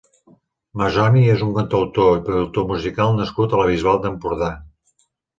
Mazoni 0.81 1.19
és 1.33 1.41
un 1.47 1.49
cantautor 1.57 2.09
i 2.19 2.23
productor 2.29 2.65
musical 2.71 3.13
nascut 3.19 3.53
a 3.53 3.59
la 3.61 3.67
Bisbal 3.73 4.01
d'Empordà. 4.07 4.49